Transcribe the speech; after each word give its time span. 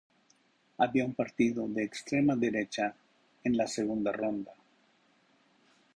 Había 0.79 1.05
un 1.05 1.13
partido 1.13 1.67
de 1.67 1.83
extrema 1.83 2.35
derecha 2.35 2.95
en 3.43 3.55
la 3.55 3.67
segunda 3.67 4.11
ronda. 4.11 4.51